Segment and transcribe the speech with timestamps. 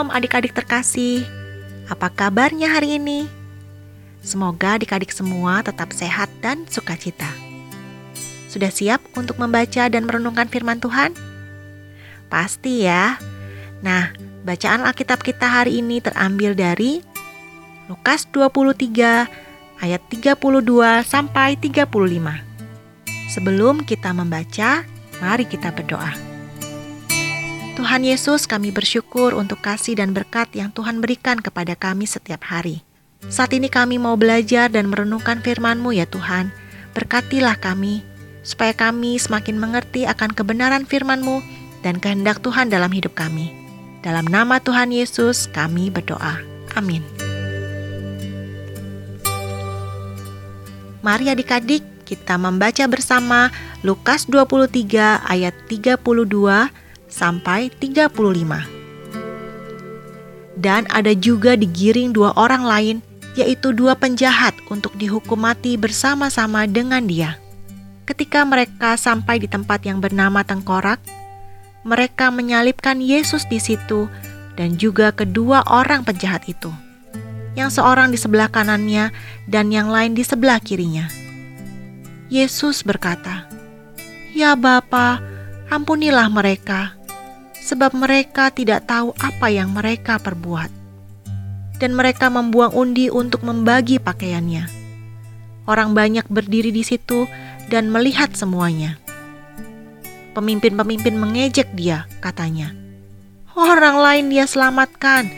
[0.00, 1.28] Shalom adik-adik terkasih.
[1.84, 3.28] Apa kabarnya hari ini?
[4.24, 7.28] Semoga adik-adik semua tetap sehat dan sukacita.
[8.48, 11.12] Sudah siap untuk membaca dan merenungkan firman Tuhan?
[12.32, 13.20] Pasti ya.
[13.84, 17.04] Nah, bacaan Alkitab kita hari ini terambil dari
[17.92, 22.40] Lukas 23 ayat 32 sampai 35.
[23.36, 24.80] Sebelum kita membaca,
[25.20, 26.29] mari kita berdoa.
[27.78, 32.82] Tuhan Yesus, kami bersyukur untuk kasih dan berkat yang Tuhan berikan kepada kami setiap hari.
[33.30, 36.50] Saat ini kami mau belajar dan merenungkan firman-Mu ya Tuhan.
[36.96, 38.02] Berkatilah kami,
[38.42, 41.44] supaya kami semakin mengerti akan kebenaran firman-Mu
[41.86, 43.52] dan kehendak Tuhan dalam hidup kami.
[44.00, 46.40] Dalam nama Tuhan Yesus kami berdoa.
[46.74, 47.04] Amin.
[51.00, 53.48] Mari adik-adik kita membaca bersama
[53.80, 56.26] Lukas 23 ayat 32
[57.10, 58.64] sampai 35.
[60.60, 62.96] Dan ada juga digiring dua orang lain,
[63.34, 67.36] yaitu dua penjahat untuk dihukum mati bersama-sama dengan dia.
[68.04, 70.98] Ketika mereka sampai di tempat yang bernama Tengkorak,
[71.86, 74.10] mereka menyalibkan Yesus di situ
[74.58, 76.68] dan juga kedua orang penjahat itu.
[77.56, 79.14] Yang seorang di sebelah kanannya
[79.48, 81.08] dan yang lain di sebelah kirinya.
[82.28, 83.48] Yesus berkata,
[84.36, 85.18] "Ya Bapa,
[85.72, 86.99] ampunilah mereka,
[87.60, 90.72] sebab mereka tidak tahu apa yang mereka perbuat.
[91.80, 94.68] Dan mereka membuang undi untuk membagi pakaiannya.
[95.68, 97.24] Orang banyak berdiri di situ
[97.68, 99.00] dan melihat semuanya.
[100.36, 102.72] Pemimpin-pemimpin mengejek dia, katanya.
[103.56, 105.28] Orang lain dia selamatkan,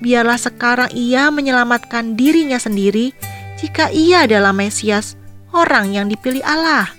[0.00, 3.12] biarlah sekarang ia menyelamatkan dirinya sendiri
[3.56, 5.16] jika ia adalah Mesias,
[5.52, 6.92] orang yang dipilih Allah.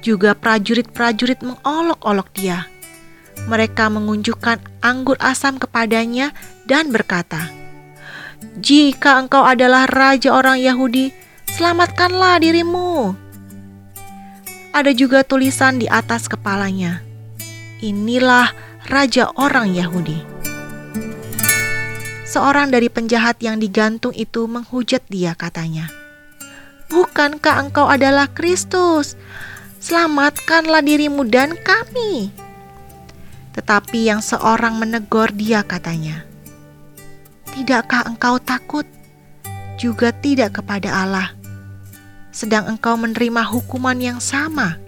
[0.00, 2.77] Juga prajurit-prajurit mengolok-olok dia
[3.46, 6.34] mereka mengunjukkan anggur asam kepadanya
[6.66, 7.52] dan berkata,
[8.58, 11.14] "Jika engkau adalah raja orang Yahudi,
[11.46, 13.14] selamatkanlah dirimu."
[14.74, 17.00] Ada juga tulisan di atas kepalanya,
[17.80, 18.52] "Inilah
[18.90, 20.38] raja orang Yahudi."
[22.28, 25.88] Seorang dari penjahat yang digantung itu menghujat dia, katanya,
[26.92, 29.16] "Bukankah engkau adalah Kristus?
[29.80, 32.47] Selamatkanlah dirimu dan kami."
[33.58, 36.22] Tetapi yang seorang menegur dia katanya,
[37.58, 38.86] Tidakkah engkau takut?
[39.82, 41.34] Juga tidak kepada Allah,
[42.30, 44.78] sedang engkau menerima hukuman yang sama.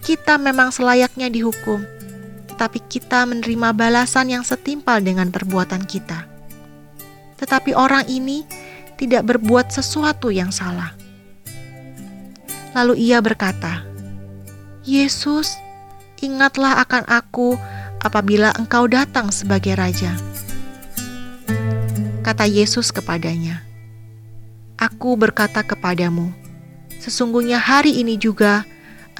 [0.00, 1.84] Kita memang selayaknya dihukum,
[2.48, 6.24] tetapi kita menerima balasan yang setimpal dengan perbuatan kita.
[7.36, 8.48] Tetapi orang ini
[8.96, 10.96] tidak berbuat sesuatu yang salah.
[12.72, 13.84] Lalu ia berkata,
[14.84, 15.60] "Yesus,
[16.20, 17.56] ingatlah akan aku
[18.00, 20.12] apabila engkau datang sebagai raja.
[22.20, 23.64] Kata Yesus kepadanya,
[24.80, 26.32] Aku berkata kepadamu,
[27.00, 28.64] sesungguhnya hari ini juga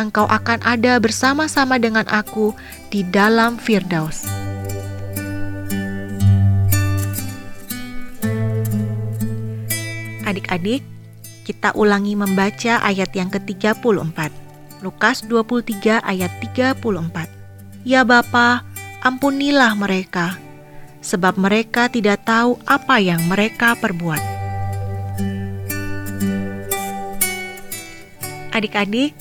[0.00, 2.56] engkau akan ada bersama-sama dengan aku
[2.88, 4.24] di dalam Firdaus.
[10.24, 10.80] Adik-adik,
[11.44, 14.49] kita ulangi membaca ayat yang ke-34.
[14.80, 17.28] Lukas 23 ayat 34.
[17.84, 18.64] Ya Bapa,
[19.04, 20.36] ampunilah mereka,
[21.04, 24.20] sebab mereka tidak tahu apa yang mereka perbuat.
[28.50, 29.14] Adik-adik,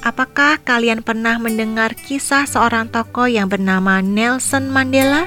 [0.00, 5.26] apakah kalian pernah mendengar kisah seorang tokoh yang bernama Nelson Mandela?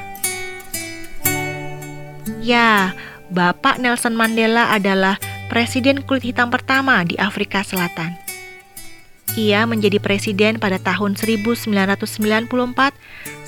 [2.43, 2.91] Ya,
[3.31, 8.22] Bapak Nelson Mandela adalah presiden kulit hitam pertama di Afrika Selatan.
[9.33, 11.65] Ia menjadi presiden pada tahun 1994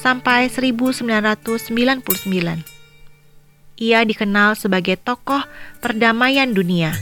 [0.01, 2.01] sampai 1999.
[3.75, 5.45] Ia dikenal sebagai tokoh
[5.85, 6.97] perdamaian dunia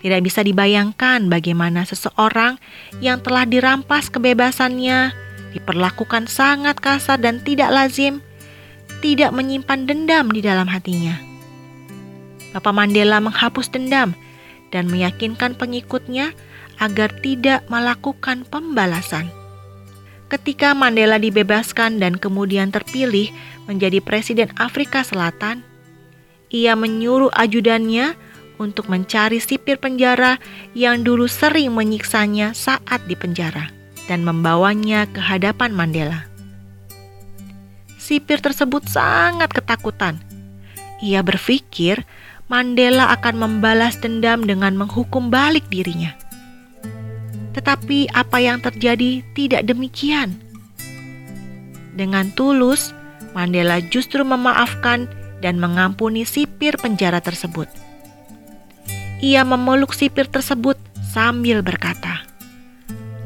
[0.00, 2.56] Tidak bisa dibayangkan bagaimana seseorang
[3.04, 5.12] yang telah dirampas kebebasannya,
[5.52, 8.22] diperlakukan sangat kasar dan tidak lazim,
[9.02, 11.18] tidak menyimpan dendam di dalam hatinya.
[12.50, 14.14] Bapak Mandela menghapus dendam
[14.74, 16.34] dan meyakinkan pengikutnya
[16.82, 19.30] agar tidak melakukan pembalasan.
[20.30, 23.34] Ketika Mandela dibebaskan dan kemudian terpilih
[23.66, 25.66] menjadi Presiden Afrika Selatan,
[26.50, 28.14] ia menyuruh ajudannya
[28.62, 30.38] untuk mencari sipir penjara
[30.74, 36.30] yang dulu sering menyiksanya saat di penjara dan membawanya ke hadapan Mandela.
[38.00, 40.18] Sipir tersebut sangat ketakutan.
[41.04, 42.04] Ia berpikir
[42.50, 46.16] Mandela akan membalas dendam dengan menghukum balik dirinya.
[47.54, 50.34] Tetapi apa yang terjadi tidak demikian.
[51.94, 52.90] Dengan tulus,
[53.30, 55.06] Mandela justru memaafkan
[55.38, 57.70] dan mengampuni sipir penjara tersebut.
[59.20, 60.80] Ia memeluk sipir tersebut
[61.12, 62.24] sambil berkata,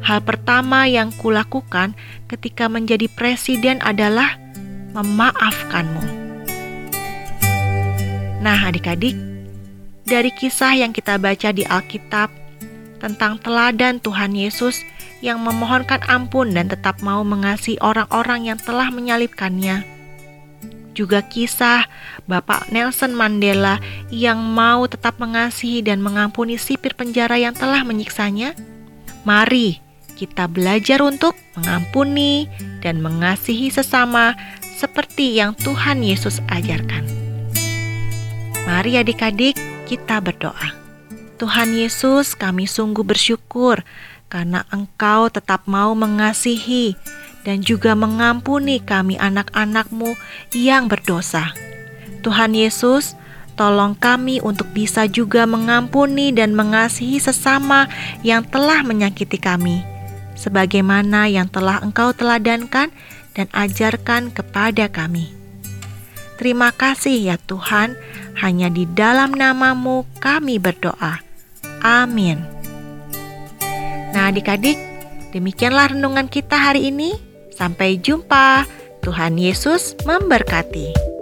[0.04, 1.96] "Hal pertama yang kulakukan
[2.28, 4.36] ketika menjadi presiden adalah
[4.92, 6.04] memaafkanmu."
[8.44, 9.16] Nah, adik-adik,
[10.04, 12.28] dari kisah yang kita baca di Alkitab
[13.00, 14.84] tentang teladan Tuhan Yesus
[15.24, 19.84] yang memohonkan ampun dan tetap mau mengasihi orang-orang yang telah menyalibkannya.
[20.94, 21.88] Juga kisah
[22.28, 23.82] Bapak Nelson Mandela
[24.14, 28.54] yang mau tetap mengasihi dan mengampuni sipir penjara yang telah menyiksanya.
[29.24, 29.83] Mari
[30.14, 32.46] kita belajar untuk mengampuni
[32.80, 34.38] dan mengasihi sesama
[34.78, 37.06] seperti yang Tuhan Yesus ajarkan.
[38.64, 40.72] Mari adik-adik kita berdoa.
[41.36, 43.82] Tuhan Yesus kami sungguh bersyukur
[44.32, 46.96] karena Engkau tetap mau mengasihi
[47.44, 50.16] dan juga mengampuni kami anak-anakmu
[50.56, 51.52] yang berdosa.
[52.24, 53.12] Tuhan Yesus,
[53.54, 57.86] tolong kami untuk bisa juga mengampuni dan mengasihi sesama
[58.24, 59.84] yang telah menyakiti kami,
[60.34, 62.90] sebagaimana yang telah Engkau teladankan
[63.34, 65.34] dan ajarkan kepada kami.
[66.38, 67.94] Terima kasih ya Tuhan,
[68.42, 71.22] hanya di dalam namamu kami berdoa.
[71.82, 72.42] Amin.
[74.14, 74.78] Nah adik-adik,
[75.34, 77.14] demikianlah renungan kita hari ini.
[77.54, 78.66] Sampai jumpa.
[79.04, 81.13] Tuhan Yesus memberkati.